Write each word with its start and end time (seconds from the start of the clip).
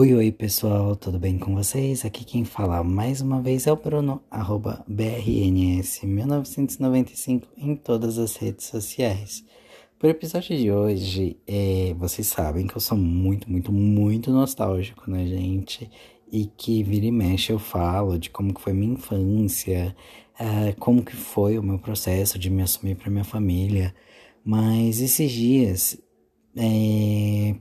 Oi, 0.00 0.14
oi 0.14 0.32
pessoal, 0.32 0.96
tudo 0.96 1.18
bem 1.18 1.38
com 1.38 1.54
vocês? 1.54 2.06
Aqui 2.06 2.24
quem 2.24 2.42
fala 2.42 2.82
mais 2.82 3.20
uma 3.20 3.42
vez 3.42 3.66
é 3.66 3.72
o 3.72 3.76
Bruno, 3.76 4.22
arroba 4.30 4.82
BRNS1995 4.90 7.42
em 7.58 7.76
todas 7.76 8.16
as 8.16 8.34
redes 8.36 8.64
sociais. 8.64 9.44
O 10.02 10.06
episódio 10.06 10.56
de 10.56 10.72
hoje, 10.72 11.36
é, 11.46 11.94
vocês 11.98 12.28
sabem 12.28 12.66
que 12.66 12.74
eu 12.74 12.80
sou 12.80 12.96
muito, 12.96 13.50
muito, 13.50 13.70
muito 13.70 14.30
nostálgico, 14.30 15.10
né, 15.10 15.26
gente? 15.26 15.90
E 16.32 16.46
que 16.46 16.82
vira 16.82 17.04
e 17.04 17.12
mexe 17.12 17.52
eu 17.52 17.58
falo 17.58 18.18
de 18.18 18.30
como 18.30 18.54
que 18.54 18.60
foi 18.62 18.72
minha 18.72 18.94
infância, 18.94 19.94
uh, 20.40 20.74
como 20.80 21.04
que 21.04 21.14
foi 21.14 21.58
o 21.58 21.62
meu 21.62 21.78
processo 21.78 22.38
de 22.38 22.48
me 22.48 22.62
assumir 22.62 22.96
para 22.96 23.10
minha 23.10 23.22
família. 23.22 23.94
Mas 24.42 25.02
esses 25.02 25.30
dias, 25.30 26.00
é, 26.56 27.54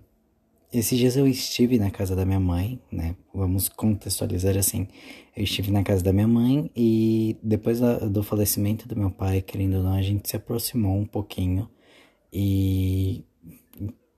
esses 0.72 0.98
dias 0.98 1.18
eu 1.18 1.28
estive 1.28 1.80
na 1.80 1.90
casa 1.90 2.16
da 2.16 2.26
minha 2.26 2.40
mãe, 2.40 2.80
né? 2.92 3.16
Vamos 3.34 3.68
contextualizar 3.70 4.56
assim. 4.56 4.88
Eu 5.36 5.44
estive 5.44 5.72
na 5.72 5.84
casa 5.84 6.04
da 6.04 6.14
minha 6.14 6.28
mãe 6.28 6.70
e 6.76 7.38
depois 7.42 7.80
do 7.80 8.22
falecimento 8.22 8.88
do 8.88 8.96
meu 8.96 9.10
pai, 9.10 9.42
querendo 9.42 9.78
ou 9.78 9.84
não, 9.84 9.94
a 9.94 10.02
gente 10.02 10.30
se 10.30 10.36
aproximou 10.36 10.96
um 10.96 11.06
pouquinho 11.06 11.70
e 12.32 13.24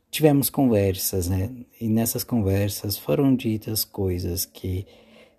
tivemos 0.10 0.50
conversas, 0.50 1.30
né? 1.30 1.50
E 1.80 1.88
nessas 1.88 2.24
conversas 2.24 2.98
foram 2.98 3.34
ditas 3.34 3.86
coisas 3.86 4.46
que 4.46 4.86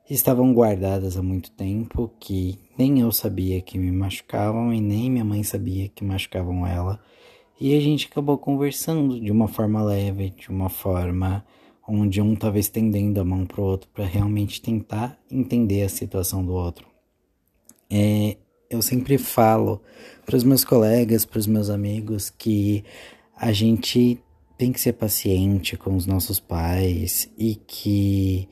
estavam 0.09 0.53
guardadas 0.55 1.17
há 1.17 1.23
muito 1.23 1.51
tempo, 1.51 2.11
que 2.19 2.59
nem 2.79 3.01
eu 3.01 3.13
sabia 3.13 3.61
que 3.61 3.79
me 3.79 3.93
machucavam 3.93 4.73
e 4.73 4.81
nem 4.81 5.11
minha 5.11 5.25
mãe 5.25 5.43
sabia 5.43 5.89
que 5.89 6.03
machucavam 6.03 6.67
ela. 6.67 6.99
E 7.65 7.77
a 7.77 7.81
gente 7.81 8.09
acabou 8.11 8.37
conversando 8.37 9.21
de 9.21 9.31
uma 9.31 9.47
forma 9.47 9.81
leve, 9.85 10.31
de 10.31 10.49
uma 10.49 10.69
forma 10.69 11.47
onde 11.87 12.21
um 12.21 12.33
estava 12.33 12.59
estendendo 12.59 13.21
a 13.21 13.25
mão 13.25 13.47
pro 13.47 13.63
outro 13.63 13.89
para 13.95 14.05
realmente 14.05 14.61
tentar 14.61 15.17
entender 15.31 15.85
a 15.85 15.89
situação 15.89 16.45
do 16.45 16.53
outro. 16.53 16.85
É, 17.89 18.37
eu 18.69 18.83
sempre 18.83 19.17
falo 19.17 19.81
para 20.27 20.35
os 20.35 20.43
meus 20.43 20.65
colegas, 20.65 21.25
para 21.25 21.39
os 21.39 21.47
meus 21.47 21.71
amigos, 21.71 22.31
que 22.31 22.83
a 23.37 23.53
gente 23.53 24.19
tem 24.59 24.73
que 24.73 24.81
ser 24.81 24.95
paciente 24.95 25.77
com 25.77 25.95
os 25.95 26.05
nossos 26.05 26.41
pais 26.41 27.33
e 27.39 27.55
que 27.55 28.49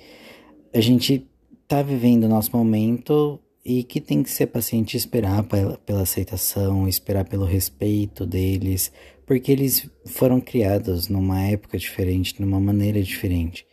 a 0.72 0.80
gente 0.80 1.28
tá 1.66 1.82
vivendo 1.82 2.26
o 2.26 2.28
nosso 2.28 2.56
momento 2.56 3.40
e 3.64 3.82
que 3.84 4.00
tem 4.00 4.22
que 4.22 4.30
ser 4.30 4.46
paciente 4.46 4.96
esperar 4.96 5.42
pela, 5.44 5.76
pela 5.78 6.02
aceitação, 6.02 6.88
esperar 6.88 7.24
pelo 7.24 7.44
respeito 7.44 8.26
deles, 8.26 8.90
porque 9.26 9.52
eles 9.52 9.88
foram 10.06 10.40
criados 10.40 11.08
numa 11.08 11.42
época 11.42 11.78
diferente, 11.78 12.40
numa 12.40 12.58
maneira 12.58 13.02
diferente. 13.02 13.66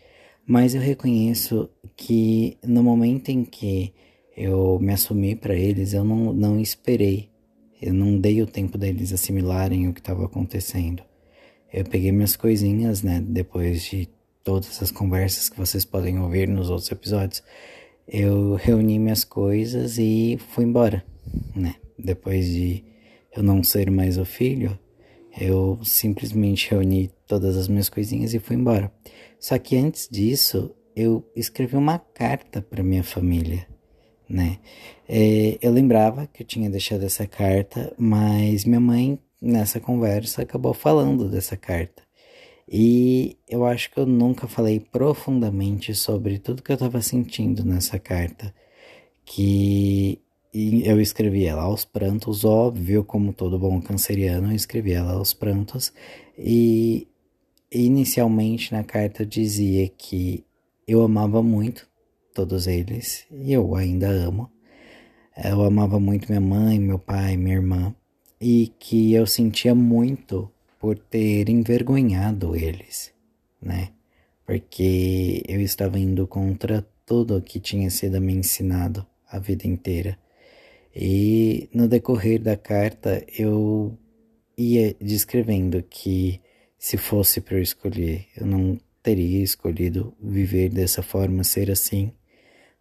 Mas 0.45 0.75
eu 0.75 0.81
reconheço 0.81 1.69
que 1.95 2.57
no 2.63 2.83
momento 2.83 3.29
em 3.29 3.43
que 3.43 3.93
eu 4.35 4.77
me 4.79 4.93
assumi 4.93 5.35
para 5.35 5.55
eles, 5.55 5.93
eu 5.93 6.03
não, 6.03 6.31
não 6.31 6.59
esperei, 6.59 7.29
eu 7.81 7.93
não 7.93 8.19
dei 8.19 8.41
o 8.41 8.47
tempo 8.47 8.77
deles 8.77 9.11
assimilarem 9.11 9.87
o 9.87 9.93
que 9.93 9.99
estava 9.99 10.25
acontecendo. 10.25 11.03
Eu 11.73 11.83
peguei 11.85 12.11
minhas 12.11 12.35
coisinhas, 12.35 13.01
né, 13.03 13.21
depois 13.25 13.83
de 13.83 14.07
todas 14.43 14.81
as 14.81 14.91
conversas 14.91 15.49
que 15.49 15.57
vocês 15.57 15.83
podem 15.83 16.19
ouvir 16.19 16.47
nos 16.47 16.69
outros 16.69 16.89
episódios 16.91 17.43
eu 18.07 18.55
reuni 18.55 18.97
minhas 18.97 19.23
coisas 19.23 19.97
e 19.97 20.37
fui 20.49 20.63
embora, 20.63 21.03
né? 21.55 21.75
Depois 21.99 22.45
de 22.45 22.83
eu 23.35 23.43
não 23.43 23.63
ser 23.63 23.91
mais 23.91 24.17
o 24.17 24.25
filho, 24.25 24.77
eu 25.39 25.77
simplesmente 25.83 26.71
reuni 26.71 27.11
todas 27.27 27.57
as 27.57 27.67
minhas 27.67 27.89
coisinhas 27.89 28.33
e 28.33 28.39
fui 28.39 28.55
embora. 28.55 28.91
Só 29.39 29.57
que 29.57 29.75
antes 29.75 30.07
disso, 30.09 30.73
eu 30.95 31.23
escrevi 31.35 31.75
uma 31.75 31.99
carta 31.99 32.61
para 32.61 32.81
minha 32.81 33.03
família, 33.03 33.67
né? 34.27 34.57
É, 35.07 35.57
eu 35.61 35.71
lembrava 35.71 36.27
que 36.27 36.41
eu 36.41 36.47
tinha 36.47 36.69
deixado 36.69 37.03
essa 37.03 37.27
carta, 37.27 37.93
mas 37.97 38.65
minha 38.65 38.79
mãe, 38.79 39.19
nessa 39.39 39.79
conversa, 39.79 40.41
acabou 40.41 40.73
falando 40.73 41.29
dessa 41.29 41.55
carta. 41.55 42.06
E 42.69 43.37
eu 43.47 43.65
acho 43.65 43.89
que 43.91 43.97
eu 43.97 44.05
nunca 44.05 44.47
falei 44.47 44.79
profundamente 44.79 45.95
sobre 45.95 46.37
tudo 46.37 46.61
que 46.61 46.71
eu 46.71 46.75
estava 46.75 47.01
sentindo 47.01 47.63
nessa 47.63 47.97
carta, 47.97 48.53
que 49.25 50.19
eu 50.53 50.99
escrevi 50.99 51.45
ela 51.45 51.63
aos 51.63 51.85
prantos, 51.85 52.43
óbvio, 52.43 53.03
como 53.03 53.31
todo 53.31 53.59
bom 53.59 53.81
canceriano, 53.81 54.51
eu 54.51 54.55
escrevi 54.55 54.91
ela 54.91 55.13
aos 55.13 55.33
prantos, 55.33 55.93
e 56.37 57.07
inicialmente 57.71 58.71
na 58.73 58.83
carta 58.83 59.25
dizia 59.25 59.87
que 59.87 60.43
eu 60.87 61.01
amava 61.03 61.43
muito 61.43 61.87
todos 62.33 62.67
eles, 62.67 63.25
e 63.31 63.53
eu 63.53 63.75
ainda 63.75 64.09
amo. 64.09 64.49
Eu 65.41 65.63
amava 65.63 65.99
muito 65.99 66.27
minha 66.27 66.41
mãe, 66.41 66.79
meu 66.79 66.97
pai, 66.97 67.37
minha 67.37 67.57
irmã, 67.57 67.95
e 68.41 68.73
que 68.79 69.13
eu 69.13 69.27
sentia 69.27 69.75
muito 69.75 70.51
por 70.87 70.97
ter 70.97 71.49
envergonhado 71.49 72.55
eles, 72.55 73.13
né? 73.61 73.89
Porque 74.45 75.43
eu 75.45 75.59
estava 75.59 75.99
indo 75.99 76.25
contra 76.25 76.81
tudo 77.05 77.41
que 77.41 77.59
tinha 77.59 77.89
sido 77.89 78.21
me 78.21 78.33
ensinado 78.33 79.05
a 79.29 79.37
vida 79.37 79.67
inteira. 79.67 80.17
E 80.95 81.69
no 81.73 81.89
decorrer 81.89 82.41
da 82.41 82.55
carta 82.55 83.21
eu 83.37 83.97
ia 84.57 84.95
descrevendo 85.01 85.83
que 85.83 86.39
se 86.79 86.95
fosse 86.95 87.41
para 87.41 87.57
eu 87.57 87.61
escolher, 87.61 88.25
eu 88.37 88.47
não 88.47 88.79
teria 89.03 89.43
escolhido 89.43 90.15
viver 90.23 90.69
dessa 90.69 91.03
forma, 91.03 91.43
ser 91.43 91.69
assim, 91.69 92.13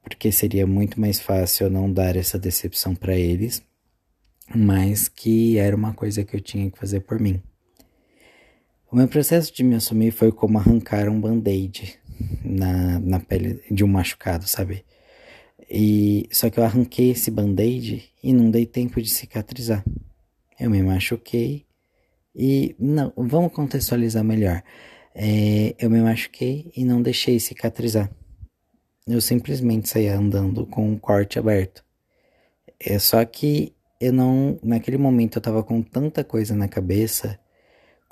porque 0.01 0.31
seria 0.31 0.65
muito 0.65 1.01
mais 1.01 1.19
fácil 1.19 1.65
eu 1.67 1.71
não 1.71 1.93
dar 1.93 2.15
essa 2.15 2.39
decepção 2.39 2.95
para 2.95 3.17
eles, 3.17 3.65
mas 4.55 5.09
que 5.09 5.59
era 5.59 5.75
uma 5.75 5.93
coisa 5.93 6.23
que 6.23 6.37
eu 6.37 6.41
tinha 6.41 6.71
que 6.71 6.79
fazer 6.79 7.01
por 7.01 7.19
mim. 7.19 7.43
O 8.89 8.95
meu 8.95 9.09
processo 9.09 9.53
de 9.53 9.65
me 9.65 9.75
assumir 9.75 10.13
foi 10.13 10.31
como 10.31 10.59
arrancar 10.59 11.09
um 11.09 11.21
band-aid 11.21 11.99
na, 12.45 13.01
na 13.01 13.19
pele 13.19 13.61
de 13.69 13.83
um 13.83 13.89
machucado, 13.89 14.47
sabe? 14.47 14.85
E 15.69 16.29
só 16.31 16.49
que 16.49 16.61
eu 16.61 16.65
arranquei 16.65 17.11
esse 17.11 17.29
band-aid 17.29 18.09
e 18.23 18.33
não 18.33 18.49
dei 18.49 18.65
tempo 18.65 19.03
de 19.03 19.11
cicatrizar. 19.11 19.85
Eu 20.59 20.71
me 20.71 20.81
machuquei 20.83 21.67
e 22.33 22.77
não, 22.79 23.13
vamos 23.17 23.53
contextualizar 23.53 24.23
melhor. 24.23 24.63
É, 25.13 25.75
eu 25.81 25.91
me 25.91 26.01
machuquei 26.01 26.71
e 26.77 26.85
não 26.85 27.03
deixei 27.03 27.41
cicatrizar. 27.41 28.09
Eu 29.05 29.21
simplesmente 29.21 29.89
saí 29.89 30.07
andando 30.07 30.65
com 30.65 30.89
um 30.89 30.97
corte 30.97 31.41
aberto. 31.41 31.85
É 32.79 33.01
só 33.01 33.25
que 33.25 33.75
eu 34.01 34.13
não, 34.13 34.61
naquele 34.63 34.97
momento 34.97 35.39
eu 35.39 35.43
tava 35.43 35.65
com 35.65 35.83
tanta 35.83 36.23
coisa 36.23 36.55
na 36.55 36.69
cabeça 36.69 37.37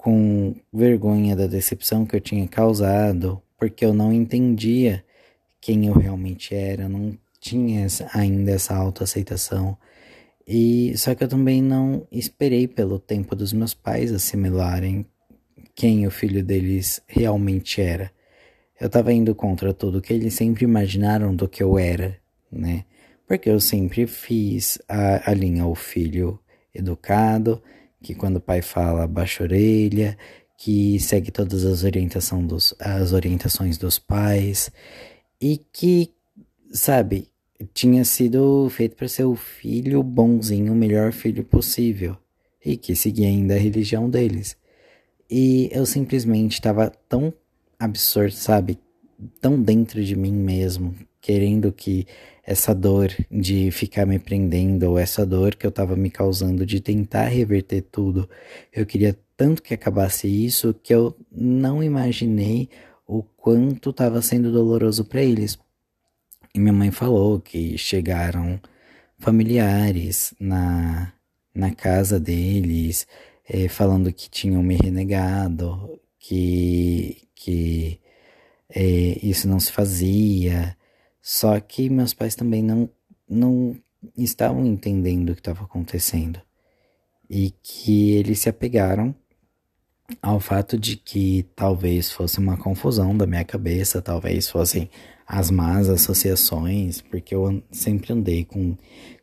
com 0.04 0.54
vergonha 0.70 1.34
da 1.34 1.46
decepção 1.46 2.04
que 2.04 2.14
eu 2.14 2.20
tinha 2.20 2.46
causado, 2.46 3.40
porque 3.58 3.82
eu 3.82 3.94
não 3.94 4.12
entendia 4.12 5.02
quem 5.58 5.86
eu 5.86 5.94
realmente 5.94 6.54
era, 6.54 6.90
não 6.90 7.16
tinha 7.40 7.86
ainda 8.12 8.50
essa 8.50 8.76
autoaceitação. 8.76 9.78
E 10.46 10.92
só 10.98 11.14
que 11.14 11.24
eu 11.24 11.28
também 11.28 11.62
não 11.62 12.06
esperei 12.12 12.68
pelo 12.68 12.98
tempo 12.98 13.34
dos 13.34 13.54
meus 13.54 13.72
pais 13.72 14.12
assimilarem 14.12 15.06
quem 15.74 16.06
o 16.06 16.10
filho 16.10 16.44
deles 16.44 17.00
realmente 17.06 17.80
era. 17.80 18.10
Eu 18.78 18.88
estava 18.88 19.10
indo 19.10 19.34
contra 19.34 19.72
tudo 19.72 20.02
que 20.02 20.12
eles 20.12 20.34
sempre 20.34 20.64
imaginaram 20.64 21.34
do 21.34 21.48
que 21.48 21.62
eu 21.62 21.78
era, 21.78 22.18
né? 22.52 22.84
Porque 23.26 23.48
eu 23.48 23.58
sempre 23.58 24.06
fiz 24.06 24.78
a, 24.86 25.30
a 25.30 25.32
linha 25.32 25.64
o 25.64 25.74
filho 25.74 26.38
educado, 26.74 27.62
que 28.04 28.14
quando 28.14 28.36
o 28.36 28.40
pai 28.40 28.60
fala 28.60 29.06
baixa 29.06 29.42
a 29.42 29.46
orelha, 29.46 30.16
que 30.58 31.00
segue 31.00 31.30
todas 31.30 31.64
as, 31.64 31.82
orientação 31.82 32.46
dos, 32.46 32.74
as 32.78 33.12
orientações 33.12 33.78
dos 33.78 33.98
pais 33.98 34.70
e 35.40 35.58
que, 35.72 36.12
sabe, 36.70 37.28
tinha 37.72 38.04
sido 38.04 38.68
feito 38.70 38.94
para 38.94 39.08
ser 39.08 39.24
o 39.24 39.34
filho 39.34 40.02
bonzinho, 40.02 40.72
o 40.72 40.76
melhor 40.76 41.12
filho 41.12 41.42
possível 41.42 42.16
e 42.64 42.76
que 42.76 42.94
seguia 42.94 43.26
ainda 43.26 43.54
a 43.54 43.58
religião 43.58 44.08
deles. 44.08 44.56
E 45.30 45.70
eu 45.72 45.86
simplesmente 45.86 46.52
estava 46.52 46.92
tão 47.08 47.32
absurdo, 47.78 48.32
sabe, 48.32 48.78
tão 49.40 49.60
dentro 49.60 50.04
de 50.04 50.14
mim 50.14 50.32
mesmo, 50.32 50.94
querendo 51.24 51.72
que 51.72 52.06
essa 52.46 52.74
dor 52.74 53.10
de 53.30 53.70
ficar 53.70 54.04
me 54.04 54.18
prendendo, 54.18 54.90
ou 54.90 54.98
essa 54.98 55.24
dor 55.24 55.54
que 55.54 55.64
eu 55.64 55.70
estava 55.70 55.96
me 55.96 56.10
causando 56.10 56.66
de 56.66 56.80
tentar 56.80 57.28
reverter 57.28 57.80
tudo, 57.80 58.28
eu 58.70 58.84
queria 58.84 59.18
tanto 59.34 59.62
que 59.62 59.72
acabasse 59.72 60.28
isso 60.28 60.74
que 60.82 60.94
eu 60.94 61.16
não 61.32 61.82
imaginei 61.82 62.68
o 63.06 63.22
quanto 63.22 63.88
estava 63.88 64.20
sendo 64.20 64.52
doloroso 64.52 65.02
para 65.02 65.22
eles. 65.22 65.58
E 66.54 66.60
minha 66.60 66.74
mãe 66.74 66.90
falou 66.90 67.40
que 67.40 67.78
chegaram 67.78 68.60
familiares 69.18 70.34
na, 70.38 71.10
na 71.54 71.74
casa 71.74 72.20
deles, 72.20 73.06
é, 73.48 73.66
falando 73.66 74.12
que 74.12 74.28
tinham 74.28 74.62
me 74.62 74.76
renegado, 74.76 75.98
que, 76.18 77.26
que 77.34 77.98
é, 78.68 79.18
isso 79.22 79.48
não 79.48 79.58
se 79.58 79.72
fazia. 79.72 80.76
Só 81.26 81.58
que 81.58 81.88
meus 81.88 82.12
pais 82.12 82.34
também 82.34 82.62
não, 82.62 82.86
não 83.26 83.74
estavam 84.14 84.66
entendendo 84.66 85.30
o 85.30 85.34
que 85.34 85.40
estava 85.40 85.64
acontecendo 85.64 86.38
e 87.30 87.50
que 87.62 88.10
eles 88.10 88.40
se 88.40 88.50
apegaram 88.50 89.14
ao 90.20 90.38
fato 90.38 90.78
de 90.78 90.96
que 90.96 91.46
talvez 91.56 92.12
fosse 92.12 92.38
uma 92.38 92.58
confusão 92.58 93.16
da 93.16 93.26
minha 93.26 93.42
cabeça, 93.42 94.02
talvez 94.02 94.50
fossem 94.50 94.90
as 95.26 95.50
más 95.50 95.88
associações, 95.88 97.00
porque 97.00 97.34
eu 97.34 97.62
sempre 97.70 98.12
andei 98.12 98.44
com, 98.44 98.76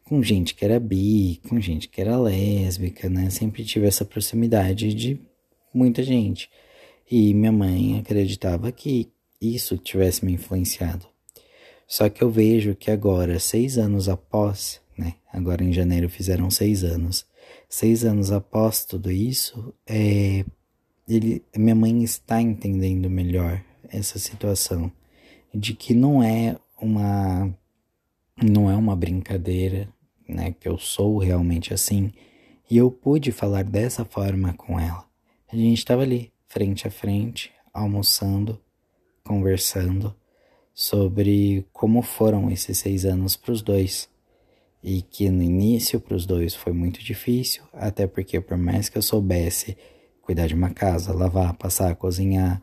com 0.04 0.24
gente 0.24 0.56
que 0.56 0.65
era 0.65 0.80
bi, 0.80 1.39
com 1.47 1.62
gente 1.62 1.88
que 1.88 2.01
era 2.01 2.18
lésbica, 2.18 3.07
né? 3.12 3.30
Sempre 3.30 3.63
tive 3.63 3.86
essa 3.86 4.04
proximidade 4.04 4.92
de 4.95 5.21
muita 5.71 6.01
gente. 6.01 6.50
E 7.09 7.31
minha 7.36 7.51
mãe 7.51 8.00
acreditava 8.00 8.71
que 8.71 9.12
isso 9.39 9.77
tivesse 9.77 10.25
me 10.25 10.33
influenciado. 10.33 11.12
Só 11.92 12.08
que 12.08 12.24
eu 12.24 12.32
vejo 12.32 12.74
que 12.74 12.90
agora, 12.90 13.38
seis 13.38 13.78
anos 13.78 14.08
após, 14.08 14.80
né? 14.98 15.16
Agora 15.30 15.62
em 15.62 15.74
janeiro 15.74 16.08
fizeram 16.08 16.50
seis 16.50 16.86
anos. 16.86 17.26
Seis 17.68 18.06
anos 18.06 18.32
após 18.32 18.86
tudo 18.86 19.12
isso, 19.12 19.74
é, 19.86 20.46
ele, 21.06 21.44
minha 21.54 21.76
mãe 21.76 22.02
está 22.02 22.42
entendendo 22.42 23.10
melhor 23.10 23.62
essa 23.90 24.18
situação 24.18 24.90
de 25.54 25.74
que 25.74 25.94
não 25.94 26.24
é 26.24 26.56
uma 26.82 27.54
não 28.42 28.72
é 28.72 28.76
uma 28.78 28.96
brincadeira, 28.96 29.90
né, 30.26 30.56
que 30.58 30.70
eu 30.70 30.78
sou 30.78 31.18
realmente 31.18 31.74
assim, 31.74 32.14
e 32.70 32.78
eu 32.78 32.90
pude 32.90 33.34
falar 33.34 33.66
dessa 33.66 34.06
forma 34.06 34.54
com 34.54 34.80
ela. 34.80 35.06
A 35.52 35.58
gente 35.58 35.80
estava 35.80 36.04
ali, 36.04 36.32
frente 36.48 36.88
a 36.88 36.90
frente, 36.90 37.52
almoçando, 37.74 38.58
conversando 39.26 40.16
sobre 40.81 41.63
como 41.72 42.01
foram 42.01 42.50
esses 42.50 42.80
seis 42.80 43.06
anos 43.06 43.36
para 43.36 43.51
os 43.51 43.62
dois. 43.62 44.10
E 44.83 45.04
que 45.04 45.30
no 45.30 45.44
início 45.44 46.00
para 46.00 46.16
os 46.16 46.25
dois 46.25 46.56
foi 46.56 46.74
muito 46.74 47.04
difícil, 47.04 47.62
até 47.72 48.07
porque 48.07 48.42
por 48.42 48.57
mais 48.57 48.89
que 48.89 48.98
eu 48.98 49.01
soubesse 49.04 49.78
cuidar 50.24 50.48
de 50.48 50.56
uma 50.56 50.72
casa, 50.72 51.13
lavar, 51.13 51.54
passar, 51.54 51.95
cozinhar. 51.95 52.60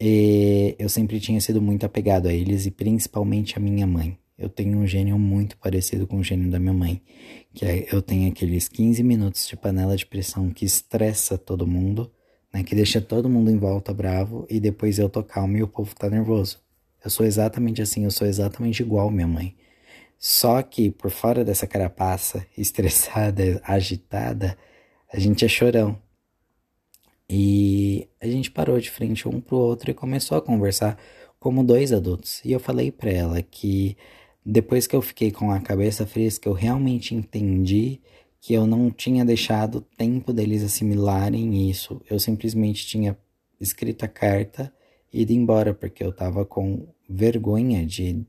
Eu 0.00 0.88
sempre 0.88 1.20
tinha 1.20 1.38
sido 1.38 1.60
muito 1.60 1.84
apegado 1.84 2.28
a 2.28 2.32
eles 2.32 2.64
e 2.64 2.70
principalmente 2.70 3.58
a 3.58 3.60
minha 3.60 3.86
mãe. 3.86 4.16
Eu 4.38 4.48
tenho 4.48 4.78
um 4.78 4.86
gênio 4.86 5.18
muito 5.18 5.58
parecido 5.58 6.06
com 6.06 6.16
o 6.16 6.24
gênio 6.24 6.50
da 6.50 6.58
minha 6.58 6.72
mãe, 6.72 7.02
que 7.52 7.66
é, 7.66 7.86
eu 7.92 8.00
tenho 8.00 8.30
aqueles 8.30 8.68
15 8.68 9.02
minutos 9.02 9.46
de 9.46 9.54
panela 9.54 9.96
de 9.96 10.06
pressão 10.06 10.48
que 10.48 10.64
estressa 10.64 11.36
todo 11.36 11.66
mundo, 11.66 12.10
né, 12.52 12.64
que 12.64 12.74
deixa 12.74 13.02
todo 13.02 13.28
mundo 13.28 13.50
em 13.50 13.58
volta 13.58 13.92
bravo 13.92 14.46
e 14.48 14.58
depois 14.58 14.98
eu 14.98 15.10
tô 15.10 15.22
calmo 15.22 15.58
e 15.58 15.62
o 15.62 15.68
povo 15.68 15.94
tá 15.94 16.08
nervoso. 16.08 16.63
Eu 17.04 17.10
sou 17.10 17.26
exatamente 17.26 17.82
assim, 17.82 18.04
eu 18.04 18.10
sou 18.10 18.26
exatamente 18.26 18.80
igual 18.82 19.10
minha 19.10 19.26
mãe. 19.26 19.54
Só 20.18 20.62
que 20.62 20.90
por 20.90 21.10
fora 21.10 21.44
dessa 21.44 21.66
carapaça, 21.66 22.46
estressada, 22.56 23.60
agitada, 23.64 24.56
a 25.12 25.18
gente 25.18 25.44
é 25.44 25.48
chorão. 25.48 26.00
E 27.28 28.08
a 28.20 28.26
gente 28.26 28.50
parou 28.50 28.78
de 28.80 28.90
frente 28.90 29.28
um 29.28 29.40
pro 29.40 29.56
outro 29.56 29.90
e 29.90 29.94
começou 29.94 30.38
a 30.38 30.42
conversar 30.42 30.98
como 31.38 31.62
dois 31.64 31.92
adultos. 31.92 32.40
E 32.44 32.52
eu 32.52 32.60
falei 32.60 32.90
para 32.90 33.10
ela 33.10 33.42
que 33.42 33.96
depois 34.44 34.86
que 34.86 34.96
eu 34.96 35.02
fiquei 35.02 35.30
com 35.30 35.50
a 35.50 35.60
cabeça 35.60 36.06
fresca, 36.06 36.48
eu 36.48 36.52
realmente 36.52 37.14
entendi 37.14 38.00
que 38.40 38.54
eu 38.54 38.66
não 38.66 38.90
tinha 38.90 39.24
deixado 39.24 39.80
tempo 39.80 40.32
deles 40.32 40.62
assimilarem 40.62 41.68
isso. 41.70 42.00
Eu 42.08 42.18
simplesmente 42.18 42.86
tinha 42.86 43.16
escrito 43.60 44.04
a 44.04 44.08
carta 44.08 44.72
e 45.12 45.22
ido 45.22 45.32
embora 45.32 45.72
porque 45.72 46.04
eu 46.04 46.12
tava 46.12 46.44
com 46.44 46.86
vergonha 47.08 47.84
de 47.84 48.24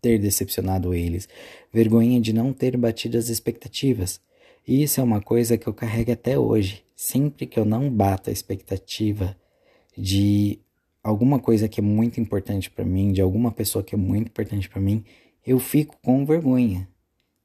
ter 0.00 0.18
decepcionado 0.18 0.94
eles, 0.94 1.28
vergonha 1.72 2.20
de 2.20 2.32
não 2.32 2.52
ter 2.52 2.76
batido 2.76 3.16
as 3.16 3.28
expectativas. 3.28 4.20
E 4.66 4.82
isso 4.82 5.00
é 5.00 5.04
uma 5.04 5.20
coisa 5.20 5.56
que 5.56 5.66
eu 5.66 5.74
carrego 5.74 6.12
até 6.12 6.38
hoje. 6.38 6.84
Sempre 6.94 7.46
que 7.46 7.58
eu 7.58 7.64
não 7.64 7.90
bato 7.90 8.30
a 8.30 8.32
expectativa 8.32 9.36
de 9.96 10.58
alguma 11.02 11.38
coisa 11.38 11.68
que 11.68 11.80
é 11.80 11.82
muito 11.82 12.20
importante 12.20 12.70
para 12.70 12.84
mim, 12.84 13.12
de 13.12 13.20
alguma 13.20 13.50
pessoa 13.50 13.82
que 13.82 13.94
é 13.94 13.98
muito 13.98 14.28
importante 14.28 14.68
para 14.68 14.80
mim, 14.80 15.04
eu 15.46 15.58
fico 15.58 15.96
com 16.02 16.24
vergonha, 16.26 16.88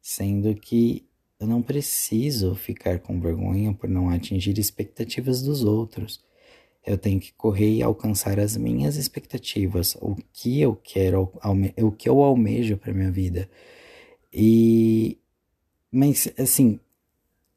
sendo 0.01 0.53
que 0.55 1.05
eu 1.39 1.47
não 1.47 1.61
preciso 1.61 2.55
ficar 2.55 2.99
com 2.99 3.19
vergonha 3.19 3.73
por 3.73 3.89
não 3.89 4.09
atingir 4.09 4.57
expectativas 4.57 5.41
dos 5.41 5.63
outros. 5.63 6.23
Eu 6.85 6.97
tenho 6.97 7.19
que 7.19 7.33
correr 7.33 7.73
e 7.73 7.83
alcançar 7.83 8.39
as 8.39 8.55
minhas 8.55 8.95
expectativas, 8.95 9.97
o 9.99 10.15
que 10.31 10.61
eu 10.61 10.75
quero, 10.75 11.31
o 11.77 11.91
que 11.91 12.07
eu 12.07 12.21
almejo 12.21 12.77
para 12.77 12.93
minha 12.93 13.11
vida. 13.11 13.49
E 14.31 15.17
mas 15.91 16.31
assim, 16.37 16.79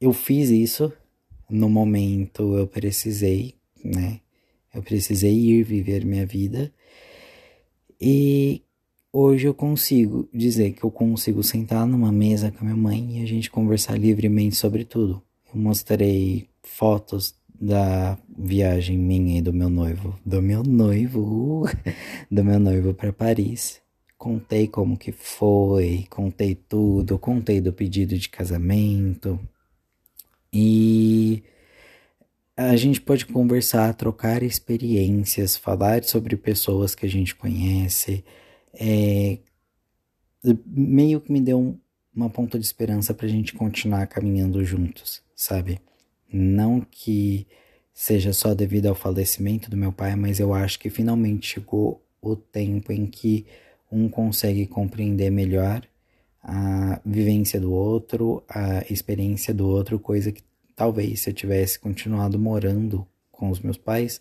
eu 0.01 0.13
fiz 0.13 0.49
isso 0.51 0.93
no 1.51 1.69
momento 1.69 2.57
eu 2.57 2.67
precisei, 2.67 3.55
né? 3.85 4.21
Eu 4.73 4.83
precisei 4.83 5.33
ir 5.33 5.63
viver 5.65 6.05
minha 6.05 6.27
vida 6.27 6.73
e 8.01 8.63
hoje 9.13 9.49
eu 9.49 9.55
consigo 9.55 10.29
dizer 10.33 10.73
que 10.73 10.85
eu 10.85 10.91
consigo 10.91 11.43
sentar 11.43 11.87
numa 11.87 12.13
mesa 12.13 12.53
com 12.53 12.61
a 12.61 12.65
minha 12.65 12.77
mãe 12.77 13.19
e 13.19 13.23
a 13.23 13.27
gente 13.27 13.51
conversar 13.51 13.99
livremente 13.99 14.57
sobre 14.57 14.85
tudo. 14.85 15.23
Eu 15.53 15.61
mostrei 15.61 16.49
fotos 16.63 17.35
da 17.61 18.19
viagem 18.37 18.97
minha 18.99 19.39
e 19.39 19.43
do 19.43 19.53
meu 19.53 19.69
noivo, 19.69 20.19
do 20.25 20.41
meu 20.41 20.63
noivo, 20.63 21.65
do 22.31 22.45
meu 22.45 22.59
noivo 22.59 22.95
para 22.95 23.13
Paris. 23.13 23.81
Contei 24.17 24.67
como 24.67 24.97
que 24.97 25.13
foi, 25.13 26.07
contei 26.11 26.55
tudo, 26.55 27.19
contei 27.19 27.61
do 27.61 27.73
pedido 27.73 28.19
de 28.19 28.29
casamento, 28.29 29.39
e 30.53 31.43
a 32.57 32.75
gente 32.77 33.01
pode 33.01 33.27
conversar, 33.27 33.95
trocar 33.95 34.43
experiências, 34.43 35.57
falar 35.57 36.03
sobre 36.05 36.37
pessoas 36.37 36.95
que 36.95 37.07
a 37.07 37.09
gente 37.09 37.35
conhece. 37.35 38.25
É, 38.75 39.39
meio 40.67 41.21
que 41.21 41.31
me 41.31 41.41
deu 41.41 41.59
um, 41.59 41.79
uma 42.15 42.31
ponta 42.31 42.59
de 42.59 42.65
esperança 42.65 43.15
para 43.15 43.27
a 43.27 43.29
gente 43.29 43.53
continuar 43.53 44.07
caminhando 44.07 44.65
juntos, 44.65 45.23
sabe? 45.37 45.81
Não 46.33 46.81
que 46.81 47.47
seja 47.93 48.33
só 48.33 48.55
devido 48.55 48.87
ao 48.87 48.95
falecimento 48.95 49.71
do 49.71 49.77
meu 49.77 49.93
pai, 49.93 50.15
mas 50.15 50.39
eu 50.39 50.55
acho 50.55 50.79
que 50.79 50.91
finalmente 50.91 51.55
chegou 51.55 52.03
o 52.21 52.37
tempo 52.37 52.93
em 52.93 53.07
que 53.07 53.47
um 53.91 54.09
consegue 54.09 54.67
compreender 54.67 55.31
melhor 55.31 55.83
a 56.43 57.01
vivência 57.05 57.61
do 57.61 57.73
outro, 57.73 58.43
a 58.49 58.85
experiência 58.91 59.53
do 59.53 59.67
outro, 59.67 59.99
coisa 59.99 60.31
que 60.31 60.43
talvez 60.77 61.21
se 61.21 61.31
eu 61.31 61.35
tivesse 61.35 61.79
continuado 61.79 62.39
morando 62.39 63.07
com 63.33 63.51
os 63.51 63.61
meus 63.61 63.77
pais, 63.77 64.21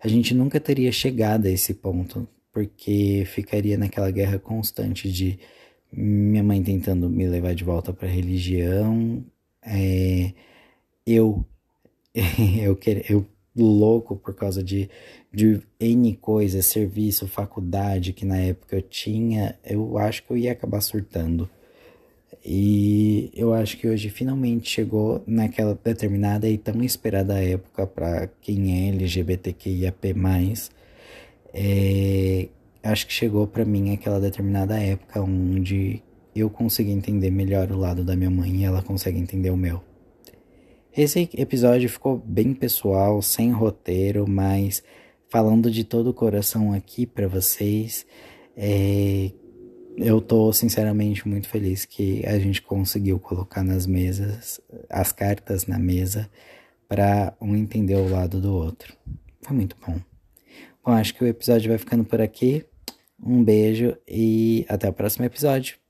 a 0.00 0.08
gente 0.08 0.34
nunca 0.34 0.58
teria 0.58 0.90
chegado 0.90 1.46
a 1.46 1.50
esse 1.50 1.74
ponto, 1.74 2.26
porque 2.52 3.24
ficaria 3.26 3.78
naquela 3.78 4.10
guerra 4.10 4.38
constante 4.38 5.10
de 5.10 5.38
minha 5.92 6.42
mãe 6.42 6.62
tentando 6.62 7.08
me 7.08 7.26
levar 7.26 7.54
de 7.54 7.62
volta 7.62 7.92
para 7.92 8.08
a 8.08 8.10
religião, 8.10 9.24
é, 9.62 10.32
eu 11.06 11.44
eu 12.62 12.76
querer 12.76 13.10
eu 13.10 13.26
louco 13.54 14.16
por 14.16 14.34
causa 14.34 14.62
de, 14.62 14.88
de 15.32 15.60
N 15.78 16.16
coisas, 16.16 16.66
serviço, 16.66 17.28
faculdade 17.28 18.12
que 18.12 18.24
na 18.24 18.38
época 18.38 18.76
eu 18.76 18.82
tinha, 18.82 19.58
eu 19.64 19.98
acho 19.98 20.24
que 20.24 20.30
eu 20.32 20.36
ia 20.36 20.52
acabar 20.52 20.80
surtando. 20.80 21.48
E 22.44 23.30
eu 23.34 23.52
acho 23.52 23.76
que 23.76 23.88
hoje 23.88 24.10
finalmente 24.10 24.68
chegou 24.68 25.22
naquela 25.26 25.78
determinada 25.82 26.48
e 26.48 26.58
tão 26.58 26.82
esperada 26.82 27.42
época 27.42 27.86
para 27.86 28.26
quem 28.40 28.88
é 28.88 28.88
LGBTQIAP+. 28.88 30.14
É, 31.54 32.48
acho 32.82 33.06
que 33.06 33.12
chegou 33.12 33.46
para 33.46 33.64
mim 33.64 33.92
aquela 33.92 34.18
determinada 34.18 34.76
época 34.78 35.20
onde 35.22 36.02
eu 36.34 36.50
consegui 36.50 36.90
entender 36.90 37.30
melhor 37.30 37.70
o 37.70 37.76
lado 37.76 38.02
da 38.02 38.16
minha 38.16 38.30
mãe 38.30 38.56
e 38.56 38.64
ela 38.64 38.82
consegue 38.82 39.18
entender 39.18 39.50
o 39.50 39.56
meu. 39.56 39.91
Esse 40.94 41.26
episódio 41.38 41.88
ficou 41.88 42.18
bem 42.18 42.52
pessoal, 42.52 43.22
sem 43.22 43.50
roteiro, 43.50 44.28
mas 44.28 44.82
falando 45.26 45.70
de 45.70 45.84
todo 45.84 46.10
o 46.10 46.14
coração 46.14 46.70
aqui 46.74 47.06
para 47.06 47.26
vocês. 47.26 48.04
É, 48.54 49.32
eu 49.96 50.20
tô 50.20 50.52
sinceramente 50.52 51.26
muito 51.26 51.48
feliz 51.48 51.86
que 51.86 52.22
a 52.26 52.38
gente 52.38 52.60
conseguiu 52.60 53.18
colocar 53.18 53.62
nas 53.62 53.86
mesas, 53.86 54.60
as 54.90 55.12
cartas 55.12 55.66
na 55.66 55.78
mesa, 55.78 56.28
para 56.86 57.34
um 57.40 57.56
entender 57.56 57.96
o 57.96 58.10
lado 58.10 58.38
do 58.38 58.52
outro. 58.52 58.94
Foi 59.40 59.56
muito 59.56 59.74
bom. 59.86 59.98
Bom, 60.84 60.92
acho 60.92 61.14
que 61.14 61.24
o 61.24 61.26
episódio 61.26 61.70
vai 61.70 61.78
ficando 61.78 62.04
por 62.04 62.20
aqui. 62.20 62.66
Um 63.18 63.42
beijo 63.42 63.96
e 64.06 64.66
até 64.68 64.90
o 64.90 64.92
próximo 64.92 65.24
episódio. 65.24 65.81